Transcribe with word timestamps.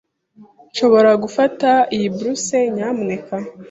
Nshobora 0.71 1.11
gufata 1.23 1.69
iyi 1.95 2.07
blouse, 2.15 2.57
nyamuneka? 2.75 3.35